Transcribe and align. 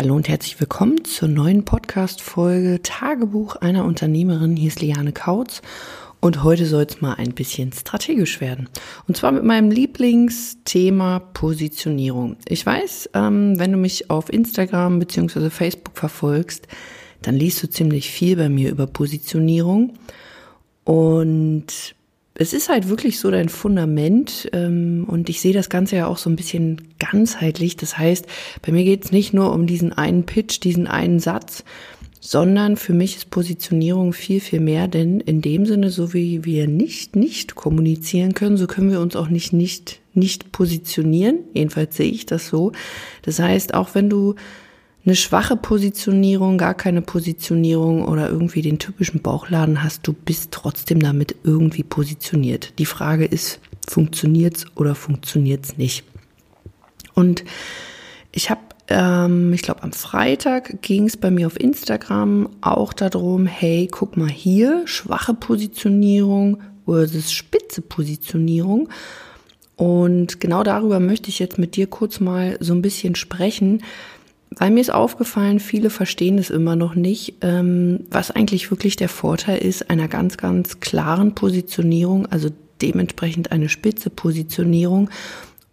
Hallo 0.00 0.16
und 0.16 0.30
herzlich 0.30 0.58
willkommen 0.58 1.04
zur 1.04 1.28
neuen 1.28 1.66
Podcast-Folge 1.66 2.80
Tagebuch 2.82 3.56
einer 3.56 3.84
Unternehmerin. 3.84 4.56
Hier 4.56 4.68
ist 4.68 4.80
Liane 4.80 5.12
Kautz 5.12 5.60
und 6.20 6.42
heute 6.42 6.64
soll 6.64 6.84
es 6.84 7.02
mal 7.02 7.16
ein 7.16 7.34
bisschen 7.34 7.70
strategisch 7.74 8.40
werden. 8.40 8.70
Und 9.06 9.18
zwar 9.18 9.30
mit 9.30 9.44
meinem 9.44 9.70
Lieblingsthema 9.70 11.18
Positionierung. 11.18 12.38
Ich 12.48 12.64
weiß, 12.64 13.10
ähm, 13.12 13.58
wenn 13.58 13.72
du 13.72 13.76
mich 13.76 14.08
auf 14.08 14.32
Instagram 14.32 15.00
bzw. 15.00 15.50
Facebook 15.50 15.98
verfolgst, 15.98 16.66
dann 17.20 17.34
liest 17.34 17.62
du 17.62 17.68
ziemlich 17.68 18.10
viel 18.10 18.36
bei 18.36 18.48
mir 18.48 18.70
über 18.70 18.86
Positionierung. 18.86 19.98
Und 20.84 21.94
es 22.40 22.54
ist 22.54 22.70
halt 22.70 22.88
wirklich 22.88 23.20
so 23.20 23.30
dein 23.30 23.50
Fundament 23.50 24.48
ähm, 24.54 25.04
und 25.06 25.28
ich 25.28 25.42
sehe 25.42 25.52
das 25.52 25.68
Ganze 25.68 25.96
ja 25.96 26.06
auch 26.06 26.16
so 26.16 26.30
ein 26.30 26.36
bisschen 26.36 26.80
ganzheitlich. 26.98 27.76
Das 27.76 27.98
heißt, 27.98 28.24
bei 28.62 28.72
mir 28.72 28.82
geht 28.82 29.04
es 29.04 29.12
nicht 29.12 29.34
nur 29.34 29.52
um 29.52 29.66
diesen 29.66 29.92
einen 29.92 30.24
Pitch, 30.24 30.58
diesen 30.64 30.86
einen 30.86 31.20
Satz, 31.20 31.64
sondern 32.18 32.78
für 32.78 32.94
mich 32.94 33.16
ist 33.16 33.28
Positionierung 33.28 34.14
viel, 34.14 34.40
viel 34.40 34.60
mehr, 34.60 34.88
denn 34.88 35.20
in 35.20 35.42
dem 35.42 35.66
Sinne, 35.66 35.90
so 35.90 36.14
wie 36.14 36.42
wir 36.46 36.66
nicht, 36.66 37.14
nicht 37.14 37.56
kommunizieren 37.56 38.32
können, 38.32 38.56
so 38.56 38.66
können 38.66 38.90
wir 38.90 39.00
uns 39.00 39.16
auch 39.16 39.28
nicht, 39.28 39.52
nicht, 39.52 40.00
nicht 40.14 40.50
positionieren. 40.50 41.40
Jedenfalls 41.52 41.94
sehe 41.94 42.10
ich 42.10 42.24
das 42.24 42.48
so. 42.48 42.72
Das 43.20 43.38
heißt, 43.38 43.74
auch 43.74 43.94
wenn 43.94 44.08
du 44.08 44.34
eine 45.04 45.16
schwache 45.16 45.56
Positionierung, 45.56 46.58
gar 46.58 46.74
keine 46.74 47.02
Positionierung 47.02 48.06
oder 48.06 48.28
irgendwie 48.28 48.62
den 48.62 48.78
typischen 48.78 49.22
Bauchladen 49.22 49.82
hast, 49.82 50.06
du 50.06 50.12
bist 50.12 50.50
trotzdem 50.52 51.00
damit 51.00 51.36
irgendwie 51.42 51.82
positioniert. 51.82 52.78
Die 52.78 52.86
Frage 52.86 53.24
ist, 53.24 53.60
funktioniert's 53.88 54.66
oder 54.74 54.94
funktioniert's 54.94 55.78
nicht? 55.78 56.04
Und 57.14 57.44
ich 58.30 58.50
habe, 58.50 58.60
ähm, 58.88 59.52
ich 59.52 59.62
glaube, 59.62 59.82
am 59.82 59.92
Freitag 59.92 60.82
ging 60.82 61.06
es 61.06 61.16
bei 61.16 61.30
mir 61.30 61.46
auf 61.46 61.58
Instagram 61.58 62.48
auch 62.60 62.92
darum, 62.92 63.46
hey, 63.46 63.88
guck 63.90 64.16
mal 64.16 64.28
hier, 64.28 64.82
schwache 64.84 65.34
Positionierung 65.34 66.58
versus 66.84 67.32
spitze 67.32 67.80
Positionierung. 67.80 68.88
Und 69.76 70.40
genau 70.40 70.62
darüber 70.62 71.00
möchte 71.00 71.30
ich 71.30 71.38
jetzt 71.38 71.58
mit 71.58 71.74
dir 71.74 71.86
kurz 71.86 72.20
mal 72.20 72.58
so 72.60 72.74
ein 72.74 72.82
bisschen 72.82 73.14
sprechen, 73.14 73.82
weil 74.50 74.70
mir 74.70 74.80
ist 74.80 74.92
aufgefallen, 74.92 75.60
viele 75.60 75.90
verstehen 75.90 76.38
es 76.38 76.50
immer 76.50 76.76
noch 76.76 76.94
nicht, 76.94 77.34
ähm, 77.40 78.00
was 78.10 78.30
eigentlich 78.30 78.70
wirklich 78.70 78.96
der 78.96 79.08
Vorteil 79.08 79.58
ist 79.58 79.90
einer 79.90 80.08
ganz, 80.08 80.36
ganz 80.36 80.80
klaren 80.80 81.34
Positionierung, 81.34 82.26
also 82.26 82.48
dementsprechend 82.82 83.52
eine 83.52 83.68
spitze 83.68 84.10
Positionierung 84.10 85.10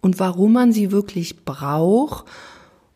und 0.00 0.20
warum 0.20 0.52
man 0.52 0.72
sie 0.72 0.92
wirklich 0.92 1.44
braucht 1.44 2.26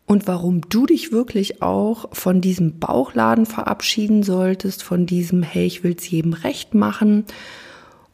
und 0.05 0.27
warum 0.27 0.61
du 0.69 0.85
dich 0.85 1.11
wirklich 1.11 1.61
auch 1.61 2.09
von 2.13 2.39
diesem 2.39 2.79
Bauchladen 2.79 3.45
verabschieden 3.45 4.23
solltest, 4.23 4.83
von 4.83 5.05
diesem, 5.05 5.43
hey, 5.43 5.65
ich 5.65 5.83
will 5.83 5.95
es 5.97 6.09
jedem 6.09 6.33
recht 6.33 6.73
machen 6.73 7.25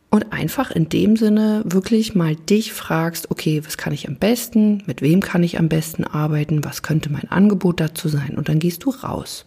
und 0.09 0.33
einfach 0.33 0.71
in 0.71 0.89
dem 0.89 1.15
Sinne 1.15 1.61
wirklich 1.65 2.15
mal 2.15 2.35
dich 2.35 2.73
fragst, 2.73 3.29
okay, 3.29 3.61
was 3.63 3.77
kann 3.77 3.93
ich 3.93 4.07
am 4.07 4.15
besten, 4.15 4.83
mit 4.87 5.01
wem 5.01 5.19
kann 5.21 5.43
ich 5.43 5.59
am 5.59 5.69
besten 5.69 6.03
arbeiten, 6.03 6.63
was 6.63 6.81
könnte 6.81 7.11
mein 7.11 7.29
Angebot 7.29 7.79
dazu 7.79 8.09
sein 8.09 8.35
und 8.37 8.49
dann 8.49 8.59
gehst 8.59 8.83
du 8.83 8.89
raus. 8.89 9.45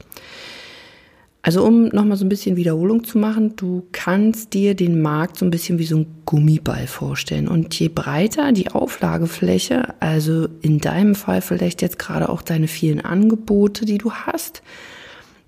Also 1.44 1.64
um 1.64 1.88
nochmal 1.88 2.16
so 2.16 2.24
ein 2.24 2.28
bisschen 2.28 2.54
Wiederholung 2.54 3.02
zu 3.02 3.18
machen, 3.18 3.56
du 3.56 3.88
kannst 3.90 4.54
dir 4.54 4.76
den 4.76 5.02
Markt 5.02 5.38
so 5.38 5.44
ein 5.44 5.50
bisschen 5.50 5.80
wie 5.80 5.86
so 5.86 5.96
ein 5.96 6.06
Gummiball 6.24 6.86
vorstellen. 6.86 7.48
Und 7.48 7.74
je 7.74 7.88
breiter 7.88 8.52
die 8.52 8.70
Auflagefläche, 8.70 9.94
also 9.98 10.46
in 10.60 10.78
deinem 10.78 11.16
Fall 11.16 11.42
vielleicht 11.42 11.82
jetzt 11.82 11.98
gerade 11.98 12.28
auch 12.28 12.42
deine 12.42 12.68
vielen 12.68 13.00
Angebote, 13.00 13.84
die 13.84 13.98
du 13.98 14.12
hast, 14.12 14.62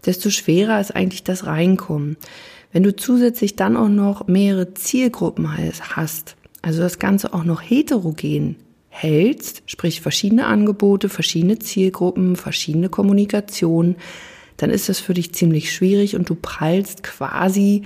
desto 0.06 0.30
schwerer 0.30 0.80
ist 0.80 0.94
eigentlich 0.94 1.24
das 1.24 1.46
Reinkommen. 1.46 2.16
Wenn 2.72 2.82
du 2.82 2.94
zusätzlich 2.94 3.56
dann 3.56 3.76
auch 3.76 3.88
noch 3.88 4.26
mehrere 4.26 4.74
Zielgruppen 4.74 5.56
hast, 5.96 6.36
also 6.62 6.80
das 6.80 6.98
Ganze 6.98 7.32
auch 7.34 7.44
noch 7.44 7.60
heterogen 7.60 8.56
hältst, 8.88 9.62
sprich 9.66 10.00
verschiedene 10.00 10.46
Angebote, 10.46 11.08
verschiedene 11.08 11.58
Zielgruppen, 11.58 12.36
verschiedene 12.36 12.88
Kommunikation, 12.88 13.96
dann 14.56 14.70
ist 14.70 14.88
das 14.88 15.00
für 15.00 15.14
dich 15.14 15.34
ziemlich 15.34 15.72
schwierig 15.72 16.14
und 16.14 16.28
du 16.28 16.36
prallst 16.36 17.02
quasi 17.02 17.82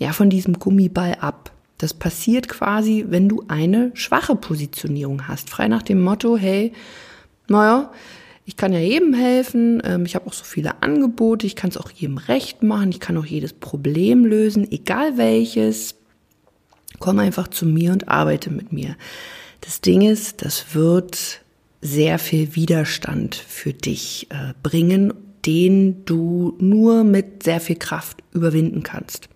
ja 0.00 0.12
von 0.12 0.30
diesem 0.30 0.58
Gummiball 0.58 1.16
ab. 1.20 1.52
Das 1.78 1.94
passiert 1.94 2.48
quasi, 2.48 3.04
wenn 3.08 3.28
du 3.28 3.44
eine 3.48 3.90
schwache 3.94 4.36
Positionierung 4.36 5.28
hast, 5.28 5.50
frei 5.50 5.68
nach 5.68 5.82
dem 5.82 6.00
Motto, 6.02 6.36
hey, 6.36 6.72
naja, 7.48 7.92
ich 8.44 8.56
kann 8.56 8.72
ja 8.72 8.78
jedem 8.78 9.14
helfen, 9.14 9.82
ähm, 9.84 10.04
ich 10.04 10.14
habe 10.14 10.26
auch 10.26 10.32
so 10.32 10.44
viele 10.44 10.82
Angebote, 10.82 11.46
ich 11.46 11.56
kann 11.56 11.70
es 11.70 11.76
auch 11.76 11.90
jedem 11.90 12.18
recht 12.18 12.62
machen, 12.62 12.90
ich 12.90 13.00
kann 13.00 13.16
auch 13.16 13.24
jedes 13.24 13.52
Problem 13.52 14.24
lösen, 14.24 14.70
egal 14.70 15.16
welches. 15.16 15.94
Komm 16.98 17.18
einfach 17.18 17.48
zu 17.48 17.66
mir 17.66 17.92
und 17.92 18.08
arbeite 18.08 18.50
mit 18.50 18.72
mir. 18.72 18.96
Das 19.60 19.80
Ding 19.80 20.02
ist, 20.02 20.44
das 20.44 20.74
wird 20.74 21.40
sehr 21.80 22.18
viel 22.18 22.54
Widerstand 22.54 23.34
für 23.34 23.72
dich 23.72 24.28
äh, 24.30 24.52
bringen, 24.62 25.12
den 25.44 26.04
du 26.04 26.54
nur 26.58 27.04
mit 27.04 27.42
sehr 27.42 27.60
viel 27.60 27.76
Kraft 27.76 28.22
überwinden 28.32 28.82
kannst. 28.82 29.28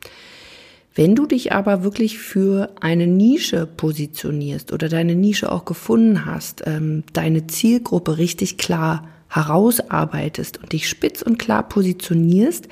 Wenn 0.98 1.14
du 1.14 1.26
dich 1.26 1.52
aber 1.52 1.84
wirklich 1.84 2.18
für 2.18 2.70
eine 2.80 3.06
Nische 3.06 3.68
positionierst 3.68 4.72
oder 4.72 4.88
deine 4.88 5.14
Nische 5.14 5.52
auch 5.52 5.64
gefunden 5.64 6.26
hast, 6.26 6.64
ähm, 6.66 7.04
deine 7.12 7.46
Zielgruppe 7.46 8.18
richtig 8.18 8.58
klar 8.58 9.06
herausarbeitest 9.28 10.58
und 10.58 10.72
dich 10.72 10.88
spitz 10.88 11.22
und 11.22 11.38
klar 11.38 11.68
positionierst, 11.68 12.66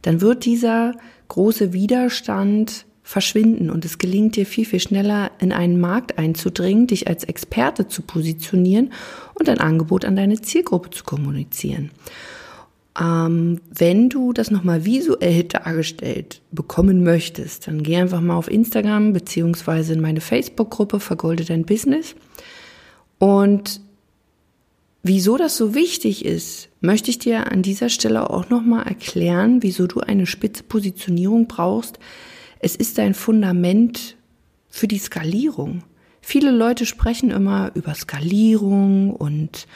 dann 0.00 0.22
wird 0.22 0.46
dieser 0.46 0.94
große 1.28 1.74
Widerstand 1.74 2.86
verschwinden 3.02 3.68
und 3.68 3.84
es 3.84 3.98
gelingt 3.98 4.36
dir 4.36 4.46
viel, 4.46 4.64
viel 4.64 4.80
schneller 4.80 5.30
in 5.38 5.52
einen 5.52 5.78
Markt 5.78 6.16
einzudringen, 6.16 6.86
dich 6.86 7.08
als 7.08 7.24
Experte 7.24 7.88
zu 7.88 8.00
positionieren 8.00 8.90
und 9.34 9.50
ein 9.50 9.60
Angebot 9.60 10.06
an 10.06 10.16
deine 10.16 10.40
Zielgruppe 10.40 10.88
zu 10.88 11.04
kommunizieren. 11.04 11.90
Ähm, 12.98 13.60
wenn 13.70 14.08
du 14.08 14.32
das 14.32 14.50
nochmal 14.50 14.84
visuell 14.84 15.44
dargestellt 15.44 16.40
bekommen 16.50 17.02
möchtest, 17.02 17.66
dann 17.66 17.82
geh 17.82 17.96
einfach 17.96 18.20
mal 18.20 18.36
auf 18.36 18.50
Instagram 18.50 19.12
beziehungsweise 19.12 19.92
in 19.92 20.00
meine 20.00 20.20
Facebook-Gruppe 20.20 21.00
Vergolde 21.00 21.44
dein 21.44 21.66
Business. 21.66 22.14
Und 23.18 23.80
wieso 25.02 25.36
das 25.36 25.56
so 25.56 25.74
wichtig 25.74 26.24
ist, 26.24 26.68
möchte 26.80 27.10
ich 27.10 27.18
dir 27.18 27.52
an 27.52 27.62
dieser 27.62 27.90
Stelle 27.90 28.30
auch 28.30 28.48
nochmal 28.48 28.86
erklären, 28.86 29.62
wieso 29.62 29.86
du 29.86 30.00
eine 30.00 30.26
spitze 30.26 30.62
Positionierung 30.62 31.48
brauchst. 31.48 31.98
Es 32.60 32.76
ist 32.76 32.98
ein 32.98 33.14
Fundament 33.14 34.16
für 34.68 34.88
die 34.88 34.98
Skalierung. 34.98 35.82
Viele 36.22 36.50
Leute 36.50 36.86
sprechen 36.86 37.30
immer 37.30 37.72
über 37.74 37.94
Skalierung 37.94 39.14
und 39.14 39.66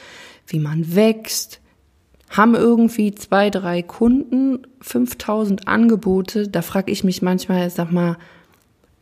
wie 0.47 0.59
man 0.59 0.95
wächst 0.95 1.61
haben 2.31 2.55
irgendwie 2.55 3.15
zwei, 3.15 3.51
drei 3.51 3.83
Kunden, 3.83 4.61
5000 4.81 5.67
Angebote. 5.69 6.49
Da 6.49 6.63
frage 6.63 6.93
ich 6.93 7.05
mich 7.05 7.23
manchmal, 7.23 7.69
sag 7.71 7.91
mal, 7.91 8.17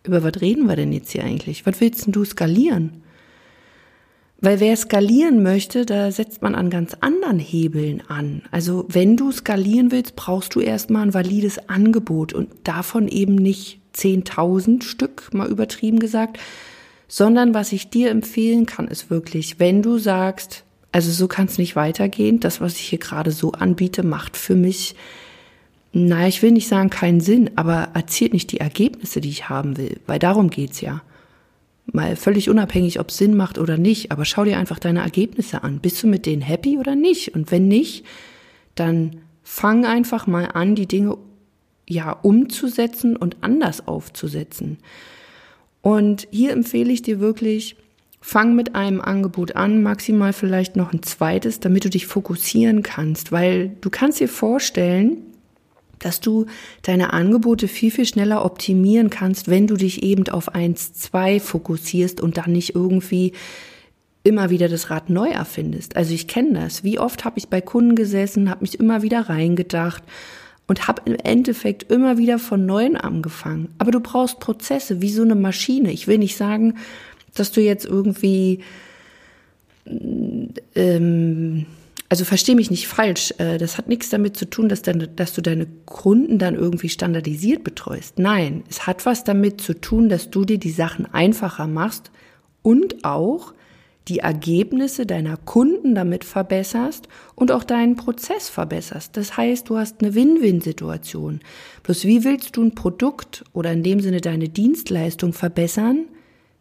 über 0.03 0.25
was 0.25 0.41
reden 0.41 0.67
wir 0.67 0.77
denn 0.77 0.93
jetzt 0.93 1.13
hier 1.13 1.25
eigentlich? 1.25 1.67
Was 1.67 1.81
willst 1.81 2.07
denn 2.07 2.13
du 2.13 2.25
skalieren? 2.25 3.03
Weil 4.41 4.61
wer 4.61 4.77
skalieren 4.77 5.43
möchte, 5.43 5.85
da 5.85 6.11
setzt 6.11 6.43
man 6.43 6.55
an 6.55 6.71
ganz 6.71 6.95
anderen 7.01 7.41
Hebeln 7.41 8.03
an. 8.09 8.43
Also 8.51 8.87
wenn 8.89 9.17
du 9.17 9.33
skalieren 9.33 9.91
willst, 9.91 10.17
brauchst 10.17 10.55
du 10.55 10.61
erstmal 10.61 11.03
ein 11.03 11.15
valides 11.15 11.69
Angebot 11.69 12.33
und 12.33 12.49
davon 12.65 13.09
eben 13.09 13.35
nicht 13.35 13.81
10.000 13.97 14.83
Stück, 14.85 15.35
mal 15.35 15.51
übertrieben 15.51 15.99
gesagt, 15.99 16.39
sondern 17.09 17.53
was 17.53 17.73
ich 17.73 17.91
dir 17.91 18.11
empfehlen 18.11 18.65
kann, 18.65 18.87
ist 18.87 19.11
wirklich, 19.11 19.59
wenn 19.59 19.83
du 19.83 19.99
sagst, 19.99 20.65
also 20.93 21.11
so 21.11 21.29
kann 21.29 21.47
es 21.47 21.59
nicht 21.59 21.77
weitergehen. 21.77 22.41
Das, 22.41 22.61
was 22.61 22.75
ich 22.75 22.89
hier 22.89 22.99
gerade 22.99 23.31
so 23.31 23.53
anbiete, 23.53 24.03
macht 24.03 24.37
für 24.37 24.55
mich, 24.55 24.95
naja, 25.93 26.29
ich 26.29 26.43
will 26.43 26.53
nicht 26.53 26.69
sagen 26.69 26.91
keinen 26.91 27.21
Sinn, 27.21 27.51
aber 27.57 27.89
erzielt 27.95 28.33
nicht 28.33 28.53
die 28.53 28.61
Ergebnisse, 28.61 29.21
die 29.21 29.31
ich 29.31 29.49
haben 29.49 29.77
will, 29.77 30.01
weil 30.07 30.19
darum 30.19 30.51
geht's 30.51 30.81
ja. 30.81 31.03
Mal 31.91 32.17
völlig 32.17 32.51
unabhängig, 32.51 33.01
ob 33.01 33.09
es 33.09 33.17
Sinn 33.17 33.35
macht 33.35 33.59
oder 33.59 33.79
nicht, 33.79 34.13
aber 34.13 34.27
schau 34.27 34.45
dir 34.45 34.59
einfach 34.59 34.79
deine 34.79 35.01
Ergebnisse 35.01 35.63
an. 35.63 35.79
Bist 35.81 36.03
du 36.03 36.07
mit 36.07 36.27
denen 36.27 36.43
happy 36.43 36.79
oder 36.79 36.95
nicht? 36.95 37.35
Und 37.35 37.51
wenn 37.51 37.67
nicht, 37.67 38.05
dann 38.75 39.23
fang 39.43 39.87
einfach 39.87 40.27
mal 40.27 40.51
an, 40.53 40.75
die 40.75 40.87
Dinge 40.87 41.17
ja 41.89 42.13
umzusetzen 42.13 43.17
und 43.17 43.39
anders 43.41 43.89
aufzusetzen. 43.89 44.79
Und 45.81 46.29
hier 46.31 46.53
empfehle 46.53 46.93
ich 46.93 47.01
dir 47.01 47.21
wirklich, 47.21 47.77
Fang 48.31 48.55
mit 48.55 48.75
einem 48.75 49.01
Angebot 49.01 49.57
an, 49.57 49.83
maximal 49.83 50.35
vielleicht 50.35 50.77
noch 50.77 50.93
ein 50.93 51.03
zweites, 51.03 51.61
damit 51.61 51.87
du 51.87 51.89
dich 51.89 52.07
fokussieren 52.07 52.83
kannst, 52.83 53.33
weil 53.33 53.71
du 53.81 53.89
kannst 53.89 54.21
dir 54.21 54.29
vorstellen, 54.29 55.23
dass 55.99 56.21
du 56.21 56.45
deine 56.83 57.15
Angebote 57.15 57.69
viel, 57.69 57.91
viel 57.91 58.05
schneller 58.05 58.45
optimieren 58.45 59.09
kannst, 59.09 59.49
wenn 59.49 59.67
du 59.67 59.77
dich 59.77 60.03
eben 60.03 60.29
auf 60.29 60.55
eins, 60.55 60.93
zwei 60.93 61.41
fokussierst 61.41 62.21
und 62.21 62.37
dann 62.37 62.53
nicht 62.53 62.75
irgendwie 62.75 63.33
immer 64.25 64.51
wieder 64.51 64.69
das 64.69 64.91
Rad 64.91 65.09
neu 65.09 65.31
erfindest. 65.31 65.97
Also 65.97 66.13
ich 66.13 66.29
kenne 66.29 66.61
das. 66.61 66.85
Wie 66.85 66.99
oft 66.99 67.25
habe 67.25 67.39
ich 67.39 67.49
bei 67.49 67.63
Kunden 67.63 67.95
gesessen, 67.95 68.51
habe 68.51 68.61
mich 68.61 68.79
immer 68.79 69.01
wieder 69.01 69.31
reingedacht 69.31 70.03
und 70.67 70.87
habe 70.87 71.01
im 71.07 71.15
Endeffekt 71.15 71.91
immer 71.91 72.19
wieder 72.19 72.39
von 72.39 72.67
neuem 72.67 72.95
angefangen. 72.95 73.75
Aber 73.79 73.91
du 73.91 74.01
brauchst 74.01 74.39
Prozesse 74.39 75.01
wie 75.01 75.09
so 75.09 75.23
eine 75.23 75.35
Maschine. 75.35 75.93
Ich 75.93 76.07
will 76.09 76.19
nicht 76.19 76.37
sagen, 76.37 76.75
dass 77.35 77.53
du 77.53 77.61
jetzt 77.61 77.85
irgendwie 77.85 78.61
ähm, 80.75 81.67
also 82.09 82.25
verstehe 82.25 82.57
mich 82.57 82.71
nicht 82.71 82.89
falsch, 82.89 83.35
äh, 83.39 83.59
das 83.59 83.77
hat 83.77 83.89
nichts 83.89 84.09
damit 84.09 84.37
zu 84.37 84.49
tun, 84.49 84.69
dass, 84.69 84.83
dann, 84.83 85.09
dass 85.17 85.35
du 85.35 85.43
deine 85.43 85.67
Kunden 85.85 86.39
dann 86.39 86.55
irgendwie 86.55 86.89
standardisiert 86.89 87.65
betreust. 87.65 88.19
Nein, 88.19 88.65
es 88.71 88.87
hat 88.87 89.05
was 89.05 89.25
damit 89.25 89.61
zu 89.61 89.75
tun, 89.75 90.09
dass 90.09 90.31
du 90.31 90.45
dir 90.45 90.59
die 90.59 90.71
Sachen 90.71 91.13
einfacher 91.13 91.67
machst 91.67 92.11
und 92.63 93.05
auch 93.05 93.53
die 94.09 94.21
Ergebnisse 94.21 95.05
deiner 95.05 95.37
Kunden 95.37 95.95
damit 95.95 96.25
verbesserst 96.25 97.09
und 97.35 97.53
auch 97.53 97.63
deinen 97.63 97.97
Prozess 97.97 98.49
verbesserst. 98.49 99.15
Das 99.19 99.37
heißt, 99.37 99.69
du 99.69 99.77
hast 99.77 100.01
eine 100.01 100.15
Win-Win-Situation. 100.15 101.41
Bloß 101.83 102.05
wie 102.05 102.25
willst 102.25 102.57
du 102.57 102.63
ein 102.63 102.75
Produkt 102.75 103.45
oder 103.53 103.71
in 103.71 103.83
dem 103.83 104.01
Sinne 104.01 104.23
deine 104.23 104.49
Dienstleistung 104.49 105.35
verbessern, 105.35 106.07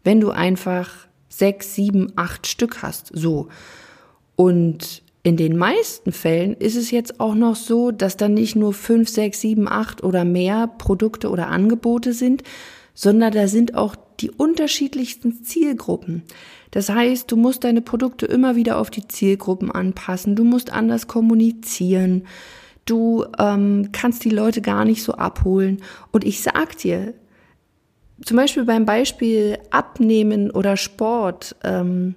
wenn 0.07 0.21
du 0.21 0.29
einfach 0.29 0.89
sechs, 1.27 1.75
sieben, 1.75 2.13
acht 2.15 2.47
Stück 2.47 2.81
hast? 2.81 3.11
So. 3.13 3.49
Und 4.37 5.03
in 5.21 5.35
den 5.35 5.57
meisten 5.57 6.13
Fällen 6.13 6.53
ist 6.53 6.77
es 6.77 6.91
jetzt 6.91 7.19
auch 7.19 7.35
noch 7.35 7.57
so, 7.57 7.91
dass 7.91 8.15
dann 8.15 8.33
nicht 8.33 8.55
nur 8.55 8.71
fünf, 8.71 9.09
sechs, 9.09 9.41
sieben, 9.41 9.67
acht 9.67 10.05
oder 10.05 10.23
mehr 10.23 10.67
Produkte 10.67 11.29
oder 11.29 11.49
Angebote 11.49 12.13
sind, 12.13 12.43
sondern 12.93 13.33
da 13.33 13.49
sind 13.49 13.75
auch 13.75 13.97
die 14.21 14.31
unterschiedlichsten 14.31 15.43
Zielgruppen. 15.43 16.23
Das 16.71 16.87
heißt, 16.87 17.29
du 17.29 17.35
musst 17.35 17.65
deine 17.65 17.81
Produkte 17.81 18.27
immer 18.27 18.55
wieder 18.55 18.77
auf 18.77 18.89
die 18.89 19.09
Zielgruppen 19.09 19.69
anpassen, 19.73 20.37
du 20.37 20.45
musst 20.45 20.71
anders 20.71 21.07
kommunizieren, 21.07 22.23
du 22.85 23.25
ähm, 23.37 23.89
kannst 23.91 24.23
die 24.23 24.29
Leute 24.29 24.61
gar 24.61 24.85
nicht 24.85 25.03
so 25.03 25.15
abholen. 25.15 25.81
Und 26.13 26.23
ich 26.23 26.41
sag 26.41 26.77
dir, 26.77 27.13
zum 28.23 28.37
Beispiel 28.37 28.65
beim 28.65 28.85
Beispiel 28.85 29.57
Abnehmen 29.71 30.51
oder 30.51 30.77
Sport, 30.77 31.55
ähm, 31.63 32.15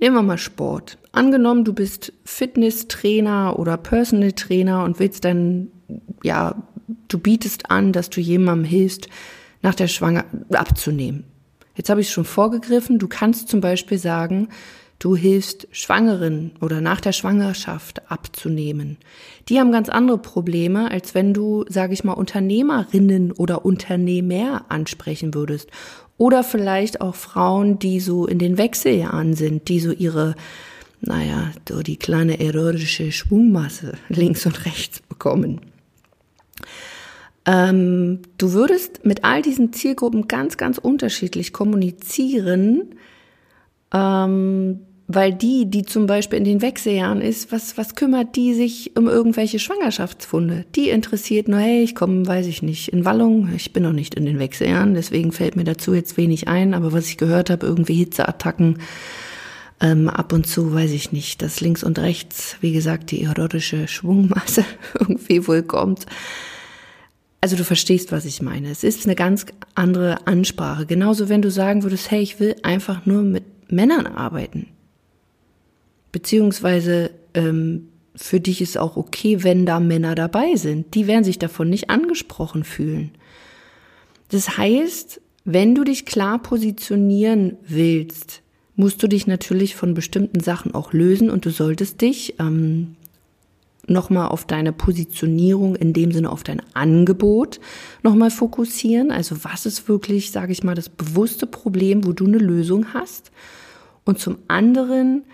Nehmen 0.00 0.16
wir 0.16 0.22
mal 0.22 0.38
Sport. 0.38 0.98
Angenommen, 1.12 1.64
du 1.64 1.72
bist 1.72 2.12
Fitnesstrainer 2.24 3.58
oder 3.58 3.76
Personal 3.76 4.32
Trainer 4.32 4.84
und 4.84 4.98
willst 4.98 5.24
dann, 5.24 5.68
ja, 6.22 6.62
du 7.08 7.18
bietest 7.18 7.70
an, 7.70 7.92
dass 7.92 8.10
du 8.10 8.20
jemandem 8.20 8.64
hilfst, 8.64 9.08
nach 9.62 9.74
der 9.74 9.88
Schwanger 9.88 10.26
abzunehmen. 10.52 11.24
Jetzt 11.74 11.88
habe 11.88 12.00
ich 12.00 12.08
es 12.08 12.12
schon 12.12 12.24
vorgegriffen. 12.24 12.98
Du 12.98 13.08
kannst 13.08 13.48
zum 13.48 13.60
Beispiel 13.60 13.98
sagen, 13.98 14.48
du 14.98 15.16
hilfst 15.16 15.68
Schwangeren 15.72 16.52
oder 16.60 16.80
nach 16.80 17.00
der 17.00 17.12
Schwangerschaft 17.12 18.10
abzunehmen. 18.10 18.96
Die 19.48 19.60
haben 19.60 19.72
ganz 19.72 19.88
andere 19.88 20.18
Probleme, 20.18 20.90
als 20.90 21.14
wenn 21.14 21.34
du, 21.34 21.64
sage 21.68 21.92
ich 21.92 22.04
mal, 22.04 22.14
Unternehmerinnen 22.14 23.32
oder 23.32 23.64
Unternehmer 23.64 24.64
ansprechen 24.68 25.34
würdest 25.34 25.70
oder 26.18 26.42
vielleicht 26.42 27.00
auch 27.00 27.14
Frauen, 27.14 27.78
die 27.78 28.00
so 28.00 28.26
in 28.26 28.38
den 28.38 28.58
Wechseljahren 28.58 29.34
sind, 29.34 29.68
die 29.68 29.80
so 29.80 29.92
ihre, 29.92 30.34
naja, 31.00 31.52
so 31.68 31.82
die 31.82 31.96
kleine 31.96 32.40
erotische 32.40 33.12
Schwungmasse 33.12 33.94
links 34.08 34.46
und 34.46 34.64
rechts 34.64 35.00
bekommen. 35.00 35.60
Ähm, 37.44 38.20
du 38.38 38.52
würdest 38.52 39.04
mit 39.04 39.24
all 39.24 39.40
diesen 39.40 39.72
Zielgruppen 39.72 40.26
ganz, 40.26 40.56
ganz 40.56 40.78
unterschiedlich 40.78 41.52
kommunizieren. 41.52 42.96
Ähm, 43.92 44.80
weil 45.08 45.32
die, 45.32 45.70
die 45.70 45.84
zum 45.84 46.06
Beispiel 46.06 46.38
in 46.38 46.44
den 46.44 46.62
Wechseljahren 46.62 47.20
ist, 47.20 47.52
was, 47.52 47.78
was 47.78 47.94
kümmert 47.94 48.34
die 48.34 48.54
sich 48.54 48.96
um 48.96 49.06
irgendwelche 49.06 49.60
Schwangerschaftsfunde? 49.60 50.64
Die 50.74 50.88
interessiert 50.88 51.46
nur, 51.46 51.60
hey, 51.60 51.84
ich 51.84 51.94
komme, 51.94 52.26
weiß 52.26 52.46
ich 52.46 52.62
nicht, 52.62 52.88
in 52.88 53.04
Wallung. 53.04 53.50
Ich 53.54 53.72
bin 53.72 53.84
noch 53.84 53.92
nicht 53.92 54.16
in 54.16 54.26
den 54.26 54.40
Wechseljahren, 54.40 54.94
deswegen 54.94 55.30
fällt 55.30 55.54
mir 55.54 55.62
dazu 55.62 55.94
jetzt 55.94 56.16
wenig 56.16 56.48
ein. 56.48 56.74
Aber 56.74 56.92
was 56.92 57.06
ich 57.06 57.18
gehört 57.18 57.50
habe, 57.50 57.66
irgendwie 57.66 57.94
Hitzeattacken, 57.94 58.80
ähm, 59.80 60.08
ab 60.08 60.32
und 60.32 60.46
zu, 60.46 60.74
weiß 60.74 60.90
ich 60.90 61.12
nicht, 61.12 61.40
dass 61.40 61.60
links 61.60 61.84
und 61.84 62.00
rechts, 62.00 62.56
wie 62.60 62.72
gesagt, 62.72 63.12
die 63.12 63.22
erotische 63.22 63.86
Schwungmasse 63.86 64.64
irgendwie 64.98 65.46
wohl 65.46 65.62
kommt. 65.62 66.06
Also 67.40 67.54
du 67.54 67.62
verstehst, 67.62 68.10
was 68.10 68.24
ich 68.24 68.42
meine. 68.42 68.70
Es 68.70 68.82
ist 68.82 69.04
eine 69.04 69.14
ganz 69.14 69.46
andere 69.76 70.26
Ansprache. 70.26 70.84
Genauso, 70.86 71.28
wenn 71.28 71.42
du 71.42 71.50
sagen 71.50 71.84
würdest, 71.84 72.10
hey, 72.10 72.22
ich 72.22 72.40
will 72.40 72.56
einfach 72.64 73.06
nur 73.06 73.22
mit 73.22 73.44
Männern 73.68 74.06
arbeiten 74.06 74.68
beziehungsweise 76.16 77.10
ähm, 77.34 77.88
für 78.14 78.40
dich 78.40 78.62
ist 78.62 78.78
auch 78.78 78.96
okay, 78.96 79.44
wenn 79.44 79.66
da 79.66 79.80
Männer 79.80 80.14
dabei 80.14 80.54
sind. 80.56 80.94
Die 80.94 81.06
werden 81.06 81.24
sich 81.24 81.38
davon 81.38 81.68
nicht 81.68 81.90
angesprochen 81.90 82.64
fühlen. 82.64 83.10
Das 84.30 84.56
heißt, 84.56 85.20
wenn 85.44 85.74
du 85.74 85.84
dich 85.84 86.06
klar 86.06 86.38
positionieren 86.38 87.58
willst, 87.68 88.40
musst 88.76 89.02
du 89.02 89.08
dich 89.08 89.26
natürlich 89.26 89.76
von 89.76 89.92
bestimmten 89.92 90.40
Sachen 90.40 90.74
auch 90.74 90.94
lösen 90.94 91.28
und 91.28 91.44
du 91.44 91.50
solltest 91.50 92.00
dich 92.00 92.36
ähm, 92.40 92.96
nochmal 93.88 94.28
auf 94.28 94.46
deine 94.46 94.72
Positionierung, 94.72 95.76
in 95.76 95.92
dem 95.92 96.12
Sinne 96.12 96.30
auf 96.30 96.42
dein 96.42 96.62
Angebot 96.74 97.60
nochmal 98.02 98.30
fokussieren. 98.30 99.10
Also 99.10 99.44
was 99.44 99.66
ist 99.66 99.88
wirklich, 99.88 100.30
sage 100.30 100.52
ich 100.52 100.62
mal, 100.62 100.74
das 100.74 100.88
bewusste 100.88 101.46
Problem, 101.46 102.06
wo 102.06 102.12
du 102.12 102.26
eine 102.26 102.38
Lösung 102.38 102.94
hast? 102.94 103.30
Und 104.04 104.18
zum 104.18 104.38
anderen 104.48 105.24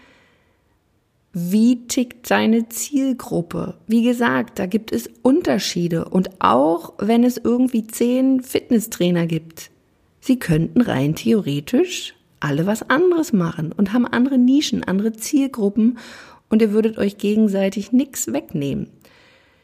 wie 1.35 1.87
tickt 1.87 2.27
seine 2.27 2.69
Zielgruppe? 2.69 3.79
Wie 3.87 4.03
gesagt, 4.03 4.59
da 4.59 4.67
gibt 4.67 4.93
es 4.93 5.09
Unterschiede. 5.23 6.05
Und 6.05 6.29
auch 6.41 6.93
wenn 6.99 7.25
es 7.25 7.39
irgendwie 7.39 7.87
zehn 7.87 8.43
Fitnesstrainer 8.43 9.27
gibt, 9.27 9.71
sie 10.21 10.39
könnten 10.39 10.83
rein 10.83 11.15
theoretisch 11.15 12.15
alle 12.39 12.67
was 12.67 12.91
anderes 12.91 13.33
machen 13.33 13.73
und 13.73 13.93
haben 13.93 14.07
andere 14.07 14.37
Nischen, 14.37 14.85
andere 14.85 15.13
Zielgruppen 15.13 15.97
und 16.53 16.61
ihr 16.61 16.73
würdet 16.73 16.99
euch 16.99 17.17
gegenseitig 17.17 17.93
nichts 17.93 18.31
wegnehmen. 18.31 18.89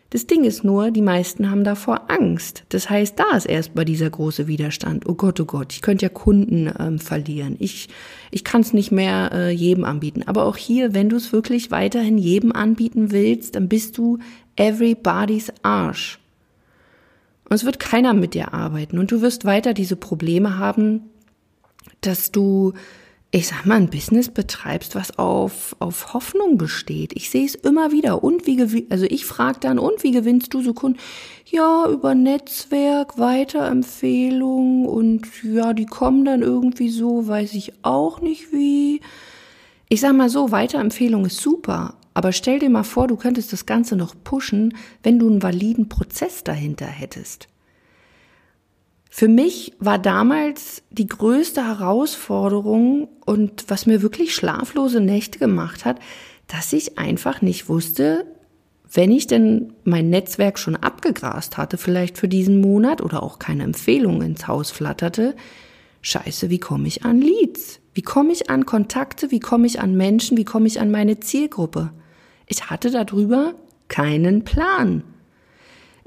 Das 0.09 0.27
Ding 0.27 0.45
ist 0.45 0.65
nur, 0.65 0.91
die 0.91 1.03
meisten 1.03 1.51
haben 1.51 1.65
davor 1.65 2.11
Angst. 2.11 2.65
Das 2.71 2.89
heißt, 2.89 3.19
da 3.19 3.37
ist 3.37 3.45
erstmal 3.45 3.85
dieser 3.85 4.09
große 4.09 4.47
Widerstand. 4.47 5.07
Oh 5.07 5.13
Gott, 5.13 5.39
oh 5.39 5.45
Gott, 5.45 5.75
ich 5.75 5.83
könnte 5.83 6.07
ja 6.07 6.09
Kunden 6.09 6.73
ähm, 6.79 6.99
verlieren. 6.99 7.57
Ich, 7.59 7.91
ich 8.31 8.43
kann 8.43 8.63
es 8.63 8.73
nicht 8.73 8.91
mehr 8.91 9.31
äh, 9.35 9.51
jedem 9.51 9.85
anbieten. 9.85 10.23
Aber 10.25 10.47
auch 10.47 10.57
hier, 10.57 10.95
wenn 10.95 11.11
du 11.11 11.17
es 11.17 11.31
wirklich 11.31 11.71
weiterhin 11.71 12.17
jedem 12.17 12.53
anbieten 12.53 13.13
willst, 13.13 13.55
dann 13.55 13.69
bist 13.69 13.99
du 13.99 14.19
everybody's 14.57 15.53
Arsch. 15.61 16.19
Und 17.45 17.55
es 17.55 17.67
wird 17.67 17.79
keiner 17.79 18.15
mit 18.15 18.33
dir 18.33 18.55
arbeiten. 18.55 18.99
Und 18.99 19.11
du 19.11 19.21
wirst 19.21 19.45
weiter 19.45 19.75
diese 19.75 19.97
Probleme 19.97 20.57
haben, 20.57 21.03
dass 22.01 22.33
du 22.33 22.73
ich 23.31 23.49
sag 23.49 23.67
mal, 23.67 23.75
ein 23.75 23.91
Business 23.91 24.31
betreibst, 24.31 24.95
was 24.95 25.19
auf, 25.19 25.77
auf 25.81 26.15
Hoffnung 26.15 26.57
besteht. 26.57 27.13
Ich 27.15 27.29
sehe 27.29 27.45
es 27.45 27.55
immer 27.55 27.93
wieder. 27.93 28.25
Und 28.25 28.47
wie 28.47 28.87
also 28.89 29.05
ich 29.05 29.27
frage 29.27 29.61
dann, 29.61 29.79
und 29.79 30.03
wie 30.03 30.13
gewinnst 30.13 30.55
du 30.55 30.63
so 30.63 30.73
Kunden? 30.73 30.99
Ja, 31.45 31.87
über 31.89 32.15
Netzwerk, 32.15 33.19
Weiterempfehlungen 33.19 34.87
und 34.87 35.27
ja, 35.43 35.75
die 35.75 35.85
kommen 35.85 36.25
dann 36.25 36.41
irgendwie 36.41 36.89
so, 36.89 37.29
weiß 37.29 37.53
ich 37.55 37.73
auch 37.83 38.23
nicht 38.23 38.51
wie. 38.53 39.03
Ich 39.91 40.01
sag 40.01 40.15
mal 40.15 40.31
so, 40.31 40.51
Weiterempfehlung 40.51 41.27
ist 41.27 41.41
super. 41.41 41.95
Aber 42.15 42.33
stell 42.33 42.59
dir 42.59 42.71
mal 42.71 42.83
vor, 42.83 43.09
du 43.09 43.17
könntest 43.17 43.53
das 43.53 43.67
Ganze 43.67 43.95
noch 43.95 44.15
pushen, 44.25 44.75
wenn 45.03 45.19
du 45.19 45.29
einen 45.29 45.43
validen 45.43 45.89
Prozess 45.89 46.45
dahinter 46.45 46.87
hättest. 46.87 47.49
Für 49.19 49.27
mich 49.27 49.73
war 49.81 49.99
damals 49.99 50.85
die 50.91 51.09
größte 51.09 51.67
Herausforderung 51.67 53.09
und 53.27 53.65
was 53.67 53.85
mir 53.85 54.01
wirklich 54.01 54.33
schlaflose 54.33 55.01
Nächte 55.01 55.41
gemacht 55.41 55.85
hat, 55.85 55.99
dass 56.47 56.73
ich 56.73 56.99
einfach 56.99 57.43
nicht 57.43 57.69
wusste, 57.69 58.27
wenn 58.89 59.11
ich 59.11 59.27
denn 59.27 59.73
mein 59.83 60.09
Netzwerk 60.09 60.57
schon 60.57 60.77
abgegrast 60.77 61.57
hatte, 61.57 61.79
vielleicht 61.79 62.17
für 62.17 62.29
diesen 62.29 62.61
Monat 62.61 63.03
oder 63.03 63.25
auch 63.25 63.41
keine 63.41 63.65
Empfehlung 63.65 64.23
ins 64.23 64.47
Haus 64.47 64.71
flatterte, 64.71 65.35
scheiße, 66.01 66.49
wie 66.49 66.61
komme 66.61 66.87
ich 66.87 67.05
an 67.05 67.21
Leads? 67.21 67.81
Wie 67.95 68.03
komme 68.03 68.31
ich 68.33 68.51
an 68.51 68.67
Kontakte? 68.67 69.33
Wie 69.33 69.41
komme 69.41 69.67
ich 69.67 69.81
an 69.81 69.97
Menschen? 69.97 70.37
Wie 70.37 70.45
komme 70.45 70.69
ich 70.69 70.81
an 70.81 70.93
meine 70.93 71.19
Zielgruppe? 71.19 71.91
Ich 72.47 72.71
hatte 72.71 72.93
darüber 72.93 73.55
keinen 73.89 74.45
Plan. 74.45 75.03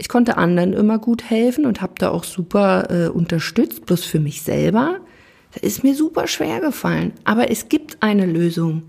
Ich 0.01 0.10
konnte 0.10 0.36
anderen 0.38 0.74
immer 0.74 0.98
gut 0.98 1.29
helfen 1.29 1.67
und 1.67 1.79
habe 1.79 1.93
da 2.00 2.10
auch 2.10 2.24
super 2.24 2.88
äh, 2.89 3.08
unterstützt, 3.10 3.86
bloß 3.86 4.03
für 4.03 4.20
mich 4.20 4.41
selber. 4.41 5.00
Das 5.53 5.62
ist 5.62 5.84
mir 5.84 5.93
super 5.93 6.25
schwer 6.25 6.60
gefallen. 6.60 7.13
Aber 7.24 7.51
es 7.51 7.70
gibt 7.70 8.01
eine 8.01 8.25
Lösung. 8.25 8.81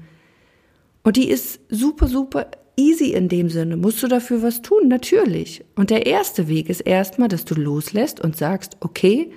Und 1.03 1.19
die 1.19 1.29
ist 1.29 1.61
super, 1.69 2.09
super 2.09 2.47
easy 2.79 3.13
in 3.13 3.29
dem 3.29 3.51
Sinne. 3.51 3.77
Musst 3.77 4.03
du 4.03 4.09
dafür 4.09 4.43
was 4.43 4.63
tun? 4.63 4.89
Natürlich. 4.89 5.63
Und 5.75 5.91
der 5.91 6.07
erste 6.07 6.49
Weg 6.49 6.71
ist 6.71 6.81
erstmal, 6.81 7.29
dass 7.29 7.45
du 7.45 7.57
loslässt 7.57 8.19
und 8.19 8.35
sagst, 8.35 8.79
okay, 8.81 9.31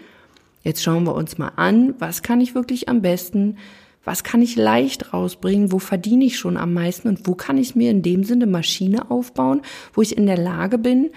jetzt 0.63 0.81
schauen 0.81 1.03
wir 1.03 1.13
uns 1.13 1.37
mal 1.37 1.51
an, 1.57 1.93
was 1.99 2.21
kann 2.21 2.39
ich 2.39 2.55
wirklich 2.55 2.87
am 2.87 3.01
besten? 3.01 3.57
Was 4.05 4.23
kann 4.23 4.41
ich 4.41 4.55
leicht 4.55 5.13
rausbringen? 5.13 5.73
Wo 5.73 5.79
verdiene 5.79 6.23
ich 6.23 6.39
schon 6.39 6.55
am 6.55 6.73
meisten? 6.73 7.09
Und 7.09 7.27
wo 7.27 7.35
kann 7.35 7.57
ich 7.57 7.75
mir 7.75 7.91
in 7.91 8.01
dem 8.01 8.23
Sinne 8.23 8.47
Maschine 8.47 9.11
aufbauen, 9.11 9.61
wo 9.93 10.01
ich 10.01 10.15
in 10.15 10.25
der 10.25 10.37
Lage 10.37 10.77
bin, 10.77 11.09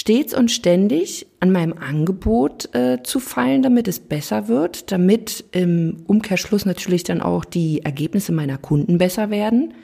stets 0.00 0.32
und 0.32 0.50
ständig 0.50 1.26
an 1.40 1.52
meinem 1.52 1.74
Angebot 1.76 2.74
äh, 2.74 3.02
zu 3.02 3.20
feilen, 3.20 3.60
damit 3.60 3.86
es 3.86 4.00
besser 4.00 4.48
wird, 4.48 4.92
damit 4.92 5.44
im 5.52 6.04
Umkehrschluss 6.06 6.64
natürlich 6.64 7.04
dann 7.04 7.20
auch 7.20 7.44
die 7.44 7.82
Ergebnisse 7.84 8.32
meiner 8.32 8.56
Kunden 8.56 8.96
besser 8.96 9.28
werden. 9.28 9.74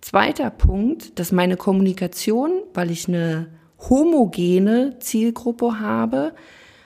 Zweiter 0.00 0.50
Punkt, 0.50 1.18
dass 1.18 1.32
meine 1.32 1.56
Kommunikation, 1.56 2.62
weil 2.74 2.92
ich 2.92 3.08
eine 3.08 3.48
homogene 3.80 5.00
Zielgruppe 5.00 5.80
habe, 5.80 6.32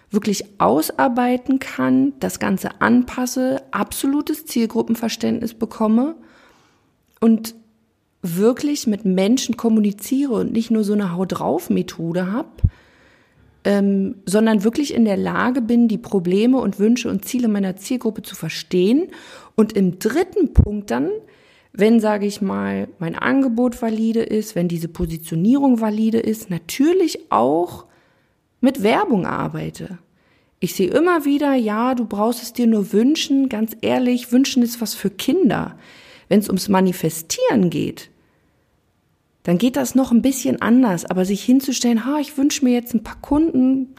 wirklich 0.09 0.47
ausarbeiten 0.59 1.59
kann, 1.59 2.15
das 2.19 2.39
Ganze 2.39 2.81
anpasse, 2.81 3.61
absolutes 3.73 4.47
Zielgruppenverständnis 4.47 5.53
bekomme 5.53 6.17
und 7.21 7.55
wirklich 8.25 8.87
mit 8.87 9.05
Menschen 9.05 9.57
kommuniziere 9.57 10.33
und 10.33 10.53
nicht 10.53 10.71
nur 10.71 10.83
so 10.83 10.95
eine 10.95 11.13
Haut 11.13 11.39
drauf 11.39 11.69
Methode 11.69 12.33
habe, 12.33 12.49
ähm, 13.65 14.17
sondern 14.25 14.65
wirklich 14.65 14.95
in 14.95 15.05
der 15.05 15.19
Lage 15.19 15.61
bin, 15.61 15.89
die 15.89 15.99
Probleme 15.99 16.59
und 16.59 16.79
Wünsche 16.79 17.11
und 17.11 17.25
Ziele 17.25 17.49
meiner 17.49 17.77
Zielgruppe 17.77 18.23
zu 18.23 18.35
verstehen 18.35 19.09
und 19.57 19.75
im 19.75 19.99
dritten 19.99 20.55
Punkt 20.55 20.91
dann, 20.91 21.11
wenn, 21.73 22.01
sage 22.01 22.27
ich 22.27 22.41
mal, 22.41 22.89
mein 22.99 23.15
Angebot 23.15 23.83
valide 23.83 24.23
ist, 24.23 24.55
wenn 24.55 24.69
diese 24.69 24.89
Positionierung 24.89 25.81
valide 25.81 26.19
ist, 26.19 26.49
natürlich 26.49 27.31
auch 27.31 27.85
mit 28.61 28.83
Werbung 28.83 29.27
arbeite. 29.27 29.99
Ich 30.61 30.75
sehe 30.75 30.89
immer 30.89 31.27
wieder, 31.27 31.55
ja, 31.55 31.95
du 31.95 32.07
brauchst 32.07 32.43
es 32.43 32.55
dir 32.55 32.67
nur 32.67 32.93
wünschen. 32.95 33.51
Ganz 33.51 33.77
ehrlich, 33.83 34.33
wünschen 34.33 34.63
ist 34.63 34.81
was 34.81 34.95
für 34.95 35.11
Kinder. 35.11 35.77
Wenn 36.29 36.39
es 36.39 36.49
ums 36.49 36.71
Manifestieren 36.71 37.69
geht, 37.69 38.09
dann 39.45 39.59
geht 39.59 39.77
das 39.77 39.95
noch 39.95 40.11
ein 40.11 40.23
bisschen 40.23 40.61
anders. 40.61 41.05
Aber 41.05 41.25
sich 41.25 41.45
hinzustellen, 41.45 42.05
ha, 42.05 42.19
ich 42.19 42.37
wünsche 42.37 42.65
mir 42.65 42.73
jetzt 42.73 42.95
ein 42.95 43.05
paar 43.05 43.21
Kunden. 43.21 43.95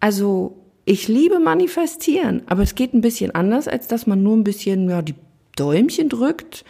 Also, 0.00 0.56
ich 0.84 1.06
liebe 1.06 1.38
manifestieren, 1.38 2.42
aber 2.46 2.62
es 2.62 2.74
geht 2.74 2.94
ein 2.94 3.02
bisschen 3.02 3.32
anders, 3.32 3.68
als 3.68 3.86
dass 3.86 4.06
man 4.08 4.22
nur 4.22 4.36
ein 4.36 4.44
bisschen, 4.44 4.88
ja, 4.88 5.02
die 5.02 5.14
Däumchen 5.54 6.08
drückt 6.08 6.64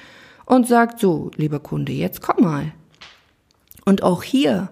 und 0.44 0.66
sagt, 0.66 1.00
so, 1.00 1.30
lieber 1.36 1.60
Kunde, 1.60 1.92
jetzt 1.92 2.20
komm 2.20 2.44
mal. 2.44 2.72
Und 3.86 4.02
auch 4.02 4.22
hier, 4.22 4.70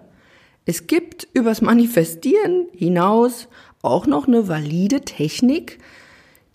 es 0.65 0.87
gibt 0.87 1.27
übers 1.33 1.61
Manifestieren 1.61 2.67
hinaus 2.73 3.47
auch 3.81 4.05
noch 4.05 4.27
eine 4.27 4.47
valide 4.47 5.01
Technik, 5.01 5.79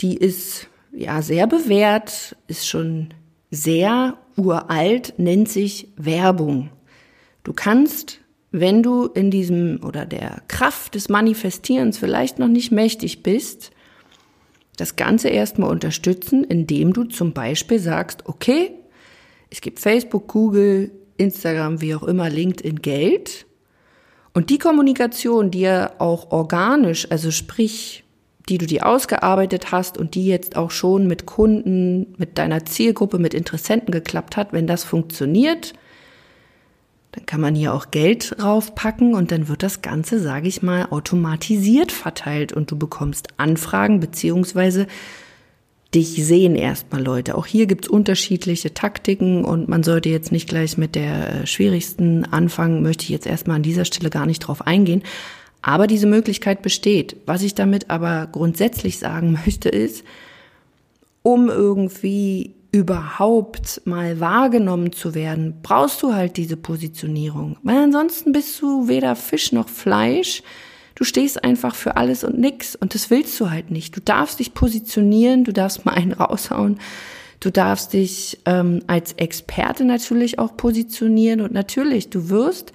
die 0.00 0.16
ist 0.16 0.68
ja 0.92 1.22
sehr 1.22 1.46
bewährt, 1.46 2.36
ist 2.46 2.68
schon 2.68 3.08
sehr 3.54 4.18
uralt, 4.36 5.14
nennt 5.16 5.48
sich 5.48 5.88
Werbung. 5.96 6.70
Du 7.44 7.52
kannst, 7.52 8.20
wenn 8.50 8.82
du 8.82 9.06
in 9.06 9.30
diesem 9.30 9.80
oder 9.84 10.06
der 10.06 10.42
Kraft 10.48 10.94
des 10.94 11.08
Manifestierens 11.08 11.98
vielleicht 11.98 12.38
noch 12.38 12.48
nicht 12.48 12.72
mächtig 12.72 13.22
bist, 13.22 13.70
das 14.76 14.96
Ganze 14.96 15.28
erstmal 15.28 15.70
unterstützen, 15.70 16.44
indem 16.44 16.92
du 16.92 17.04
zum 17.04 17.32
Beispiel 17.32 17.78
sagst, 17.78 18.26
okay, 18.26 18.72
es 19.50 19.60
gibt 19.60 19.78
Facebook, 19.78 20.26
Google, 20.26 20.90
Instagram, 21.16 21.80
wie 21.80 21.94
auch 21.94 22.02
immer, 22.02 22.28
LinkedIn 22.28 22.82
Geld. 22.82 23.46
Und 24.32 24.50
die 24.50 24.58
Kommunikation, 24.58 25.52
die 25.52 25.60
ja 25.60 25.92
auch 25.98 26.32
organisch, 26.32 27.08
also 27.10 27.30
sprich 27.30 28.03
die 28.48 28.58
du 28.58 28.66
dir 28.66 28.86
ausgearbeitet 28.86 29.72
hast 29.72 29.96
und 29.96 30.14
die 30.14 30.26
jetzt 30.26 30.56
auch 30.56 30.70
schon 30.70 31.06
mit 31.06 31.26
Kunden, 31.26 32.14
mit 32.18 32.36
deiner 32.36 32.64
Zielgruppe, 32.64 33.18
mit 33.18 33.32
Interessenten 33.32 33.90
geklappt 33.90 34.36
hat, 34.36 34.52
wenn 34.52 34.66
das 34.66 34.84
funktioniert, 34.84 35.72
dann 37.12 37.26
kann 37.26 37.40
man 37.40 37.54
hier 37.54 37.72
auch 37.72 37.90
Geld 37.90 38.36
raufpacken 38.42 39.14
und 39.14 39.30
dann 39.30 39.48
wird 39.48 39.62
das 39.62 39.82
Ganze, 39.82 40.18
sage 40.18 40.48
ich 40.48 40.62
mal, 40.62 40.88
automatisiert 40.90 41.92
verteilt 41.92 42.52
und 42.52 42.70
du 42.70 42.76
bekommst 42.76 43.28
Anfragen 43.36 44.00
beziehungsweise 44.00 44.88
dich 45.94 46.24
sehen 46.24 46.56
erstmal 46.56 47.02
Leute. 47.02 47.36
Auch 47.36 47.46
hier 47.46 47.66
gibt's 47.66 47.88
unterschiedliche 47.88 48.74
Taktiken 48.74 49.44
und 49.44 49.68
man 49.68 49.84
sollte 49.84 50.08
jetzt 50.08 50.32
nicht 50.32 50.48
gleich 50.48 50.76
mit 50.76 50.96
der 50.96 51.42
äh, 51.42 51.46
schwierigsten 51.46 52.24
anfangen, 52.24 52.82
möchte 52.82 53.04
ich 53.04 53.10
jetzt 53.10 53.26
erstmal 53.26 53.56
an 53.56 53.62
dieser 53.62 53.84
Stelle 53.84 54.10
gar 54.10 54.26
nicht 54.26 54.40
drauf 54.40 54.66
eingehen. 54.66 55.02
Aber 55.66 55.86
diese 55.86 56.06
Möglichkeit 56.06 56.60
besteht. 56.60 57.16
Was 57.24 57.42
ich 57.42 57.54
damit 57.54 57.88
aber 57.88 58.28
grundsätzlich 58.30 58.98
sagen 58.98 59.32
möchte 59.46 59.70
ist, 59.70 60.04
um 61.22 61.48
irgendwie 61.48 62.54
überhaupt 62.70 63.80
mal 63.86 64.20
wahrgenommen 64.20 64.92
zu 64.92 65.14
werden, 65.14 65.60
brauchst 65.62 66.02
du 66.02 66.12
halt 66.12 66.36
diese 66.36 66.58
Positionierung. 66.58 67.56
Weil 67.62 67.78
ansonsten 67.78 68.32
bist 68.32 68.60
du 68.60 68.88
weder 68.88 69.16
Fisch 69.16 69.52
noch 69.52 69.70
Fleisch. 69.70 70.42
Du 70.96 71.04
stehst 71.04 71.42
einfach 71.42 71.74
für 71.74 71.96
alles 71.96 72.24
und 72.24 72.38
nix 72.38 72.76
und 72.76 72.94
das 72.94 73.08
willst 73.10 73.40
du 73.40 73.48
halt 73.48 73.70
nicht. 73.70 73.96
Du 73.96 74.00
darfst 74.00 74.40
dich 74.40 74.52
positionieren, 74.52 75.44
du 75.44 75.52
darfst 75.52 75.86
mal 75.86 75.94
einen 75.94 76.12
raushauen. 76.20 76.78
Du 77.40 77.50
darfst 77.50 77.94
dich 77.94 78.38
ähm, 78.44 78.80
als 78.86 79.14
Experte 79.14 79.84
natürlich 79.84 80.38
auch 80.38 80.56
positionieren 80.56 81.40
und 81.40 81.52
natürlich, 81.52 82.10
du 82.10 82.28
wirst 82.28 82.72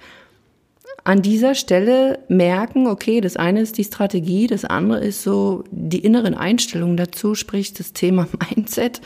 an 1.04 1.22
dieser 1.22 1.54
Stelle 1.54 2.18
merken, 2.28 2.86
okay, 2.86 3.20
das 3.20 3.36
eine 3.36 3.60
ist 3.60 3.78
die 3.78 3.84
Strategie, 3.84 4.46
das 4.46 4.64
andere 4.64 5.00
ist 5.00 5.22
so 5.22 5.64
die 5.70 6.00
inneren 6.00 6.34
Einstellungen 6.34 6.96
dazu, 6.96 7.34
sprich 7.34 7.72
das 7.72 7.92
Thema 7.92 8.28
Mindset. 8.54 9.00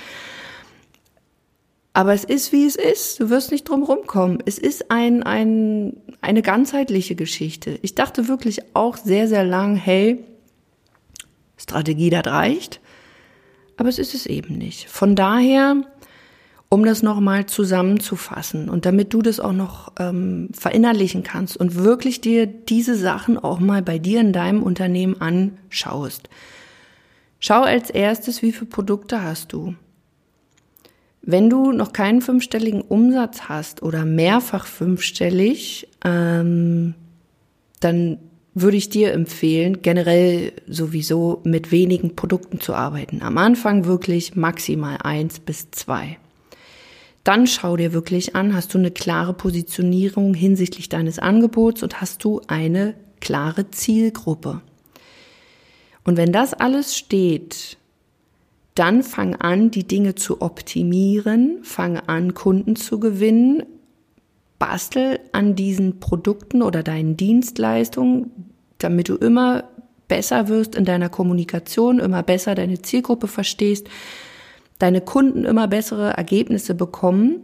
Aber 1.93 2.13
es 2.13 2.25
ist, 2.25 2.53
wie 2.53 2.67
es 2.67 2.75
ist. 2.75 3.21
Du 3.21 3.31
wirst 3.31 3.53
nicht 3.53 3.69
drum 3.69 3.85
rumkommen. 3.85 4.43
Es 4.47 4.59
ist 4.59 4.91
ein, 4.91 5.23
ein, 5.23 5.97
eine 6.21 6.43
ganzheitliche 6.43 7.15
Geschichte. 7.15 7.79
Ich 7.83 7.95
dachte 7.95 8.27
wirklich 8.27 8.75
auch 8.75 8.97
sehr, 8.97 9.29
sehr 9.29 9.45
lang, 9.45 9.77
hey, 9.77 10.25
Strategie, 11.57 12.11
das 12.11 12.27
reicht. 12.27 12.81
Aber 13.77 13.89
es 13.89 14.01
ist 14.01 14.15
es 14.15 14.27
eben 14.27 14.59
nicht. 14.59 14.89
Von 14.89 15.15
daher 15.15 15.83
um 16.75 16.85
das 16.85 17.05
nochmal 17.05 17.47
zusammenzufassen 17.47 18.69
und 18.69 18.85
damit 18.85 19.15
du 19.15 19.23
das 19.23 19.39
auch 19.39 19.53
noch 19.53 19.93
ähm, 19.97 20.49
verinnerlichen 20.53 21.23
kannst 21.23 21.57
und 21.57 21.77
wirklich 21.77 22.21
dir 22.21 22.49
diese 22.49 22.97
Sachen 22.97 23.39
auch 23.39 23.61
mal 23.61 23.81
bei 23.81 24.01
dir 24.01 24.21
in 24.21 24.33
deinem 24.33 24.61
Unternehmen 24.61 25.21
anschaust. 25.21 26.29
Schau 27.39 27.63
als 27.63 27.91
erstes, 27.91 28.43
wie 28.43 28.51
viele 28.51 28.67
Produkte 28.67 29.23
hast 29.23 29.53
du. 29.53 29.77
Wenn 31.23 31.49
du 31.49 31.71
noch 31.71 31.93
keinen 31.93 32.21
fünfstelligen 32.21 32.81
Umsatz 32.81 33.43
hast 33.43 33.85
oder 33.85 34.05
mehrfach 34.05 34.67
fünfstellig, 34.67 35.87
ähm, 36.05 36.95
dann 37.79 38.19
würde 38.53 38.77
ich 38.77 38.89
dir 38.89 39.13
empfehlen, 39.13 39.81
generell 39.81 40.53
sowieso 40.67 41.41
mit 41.45 41.71
wenigen 41.71 42.17
Produkten 42.17 42.59
zu 42.59 42.75
arbeiten. 42.75 43.23
Am 43.23 43.39
Anfang 43.39 43.85
wirklich 43.85 44.35
maximal 44.35 44.99
eins 45.05 45.39
bis 45.39 45.71
zwei. 45.71 46.19
Dann 47.25 47.47
schau 47.47 47.77
dir 47.77 47.95
wirklich 47.95 48.37
an, 48.37 48.55
hast 48.55 48.75
du 48.75 48.79
eine 48.79 48.91
klare 48.91 49.33
Positionierung 49.33 50.35
hinsichtlich 50.35 50.91
deines 50.91 51.19
Angebots 51.19 51.83
und 51.83 52.03
hast 52.03 52.23
du 52.23 52.43
eine 52.47 52.95
klare 53.21 53.71
Zielgruppe. 53.71 54.61
Und 56.05 56.19
wenn 56.19 56.33
das 56.33 56.53
alles 56.53 56.97
steht, 56.97 57.79
dann 58.75 59.03
fang 59.03 59.37
an, 59.37 59.71
die 59.71 59.87
Dinge 59.87 60.15
zu 60.15 60.43
optimieren, 60.43 61.61
fang 61.63 61.97
an, 61.97 62.35
Kunden 62.35 62.77
zu 62.77 63.01
gewinnen, 63.01 63.63
bastel 64.59 65.21
an 65.33 65.55
diesen 65.55 66.01
Produkten 66.01 66.61
oder 66.61 66.83
deinen 66.83 67.17
Dienstleistungen, 67.17 68.31
damit 68.79 69.09
du 69.09 69.17
immer 69.17 69.65
besser 70.09 70.49
wirst 70.49 70.75
in 70.75 70.85
deiner 70.85 71.09
Kommunikation, 71.09 72.01
immer 72.01 72.23
besser 72.23 72.55
deine 72.55 72.83
Zielgruppe 72.83 73.29
verstehst, 73.29 73.89
deine 74.79 75.01
Kunden 75.01 75.45
immer 75.45 75.69
bessere 75.69 76.11
Ergebnisse 76.11 76.75
bekommen. 76.75 77.41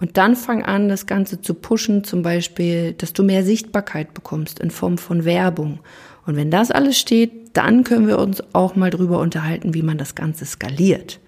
Und 0.00 0.16
dann 0.16 0.36
fang 0.36 0.64
an, 0.64 0.88
das 0.88 1.06
Ganze 1.06 1.40
zu 1.40 1.54
pushen, 1.54 2.04
zum 2.04 2.22
Beispiel, 2.22 2.92
dass 2.92 3.12
du 3.12 3.24
mehr 3.24 3.42
Sichtbarkeit 3.44 4.14
bekommst 4.14 4.60
in 4.60 4.70
Form 4.70 4.96
von 4.96 5.24
Werbung. 5.24 5.80
Und 6.24 6.36
wenn 6.36 6.50
das 6.50 6.70
alles 6.70 6.98
steht, 6.98 7.56
dann 7.56 7.82
können 7.82 8.06
wir 8.06 8.18
uns 8.18 8.42
auch 8.54 8.76
mal 8.76 8.90
drüber 8.90 9.18
unterhalten, 9.18 9.74
wie 9.74 9.82
man 9.82 9.98
das 9.98 10.14
Ganze 10.14 10.44
skaliert. 10.44 11.18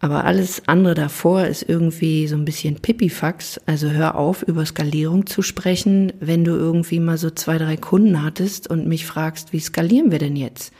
Aber 0.00 0.24
alles 0.24 0.62
andere 0.66 0.94
davor 0.94 1.44
ist 1.46 1.68
irgendwie 1.68 2.28
so 2.28 2.36
ein 2.36 2.44
bisschen 2.44 2.76
Pipifax. 2.76 3.60
Also 3.66 3.90
hör 3.90 4.16
auf, 4.16 4.42
über 4.42 4.64
Skalierung 4.64 5.26
zu 5.26 5.42
sprechen, 5.42 6.12
wenn 6.20 6.44
du 6.44 6.52
irgendwie 6.52 7.00
mal 7.00 7.18
so 7.18 7.30
zwei, 7.30 7.58
drei 7.58 7.76
Kunden 7.76 8.22
hattest 8.22 8.70
und 8.70 8.86
mich 8.86 9.06
fragst, 9.06 9.52
wie 9.52 9.60
skalieren 9.60 10.12
wir 10.12 10.18
denn 10.18 10.36
jetzt? 10.36 10.72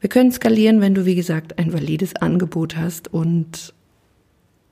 Wir 0.00 0.08
können 0.08 0.32
skalieren, 0.32 0.80
wenn 0.80 0.94
du, 0.94 1.04
wie 1.04 1.14
gesagt, 1.14 1.58
ein 1.58 1.72
valides 1.72 2.16
Angebot 2.16 2.76
hast 2.76 3.12
und 3.12 3.74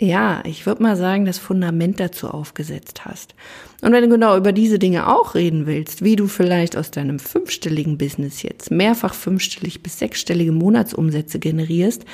ja, 0.00 0.42
ich 0.44 0.64
würde 0.64 0.82
mal 0.82 0.96
sagen, 0.96 1.24
das 1.24 1.38
Fundament 1.38 1.98
dazu 1.98 2.28
aufgesetzt 2.28 3.04
hast. 3.04 3.34
Und 3.82 3.92
wenn 3.92 4.04
du 4.04 4.08
genau 4.08 4.36
über 4.36 4.52
diese 4.52 4.78
Dinge 4.78 5.08
auch 5.08 5.34
reden 5.34 5.66
willst, 5.66 6.04
wie 6.04 6.14
du 6.14 6.28
vielleicht 6.28 6.76
aus 6.76 6.92
deinem 6.92 7.18
fünfstelligen 7.18 7.98
Business 7.98 8.42
jetzt 8.42 8.70
mehrfach 8.70 9.12
fünfstellig 9.12 9.82
bis 9.82 9.98
sechsstellige 9.98 10.52
Monatsumsätze 10.52 11.40
generierst, 11.40 12.04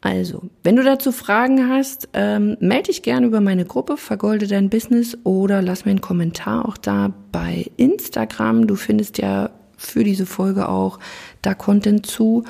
Also, 0.00 0.42
wenn 0.62 0.76
du 0.76 0.84
dazu 0.84 1.10
Fragen 1.10 1.68
hast, 1.68 2.08
ähm, 2.12 2.56
melde 2.60 2.88
dich 2.88 3.02
gerne 3.02 3.26
über 3.26 3.40
meine 3.40 3.64
Gruppe 3.64 3.96
Vergolde 3.96 4.46
dein 4.46 4.68
Business 4.68 5.16
oder 5.24 5.62
lass 5.62 5.84
mir 5.84 5.92
einen 5.92 6.00
Kommentar 6.00 6.68
auch 6.68 6.76
da 6.76 7.12
bei 7.32 7.70
Instagram. 7.76 8.66
Du 8.66 8.76
findest 8.76 9.18
ja 9.18 9.50
für 9.76 10.04
diese 10.04 10.26
Folge 10.26 10.68
auch 10.68 10.98
da 11.42 11.54
Content 11.54 12.06
zu. 12.06 12.44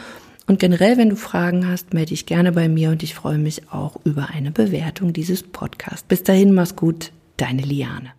Und 0.46 0.60
generell, 0.60 0.96
wenn 0.96 1.10
du 1.10 1.16
Fragen 1.16 1.68
hast, 1.68 1.92
melde 1.92 2.10
dich 2.10 2.26
gerne 2.26 2.52
bei 2.52 2.68
mir 2.68 2.90
und 2.90 3.02
ich 3.02 3.14
freue 3.14 3.38
mich 3.38 3.72
auch 3.72 3.98
über 4.04 4.28
eine 4.30 4.52
Bewertung 4.52 5.12
dieses 5.12 5.42
Podcasts. 5.42 6.04
Bis 6.04 6.22
dahin, 6.22 6.54
mach's 6.54 6.76
gut, 6.76 7.12
deine 7.36 7.62
Liane. 7.62 8.12